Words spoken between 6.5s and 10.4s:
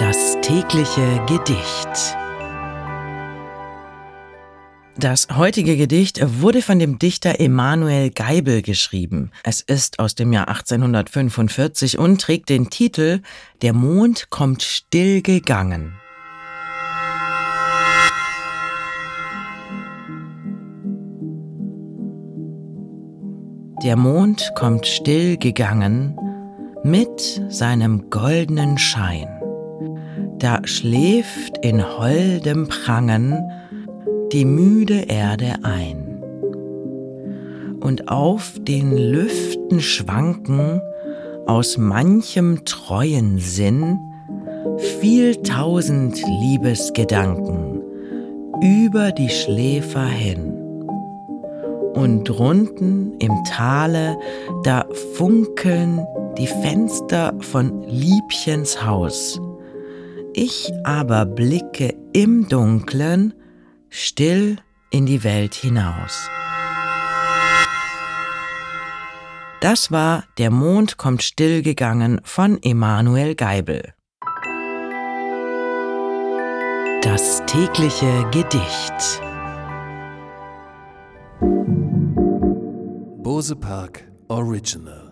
von dem Dichter Emanuel Geibel geschrieben. Es ist aus dem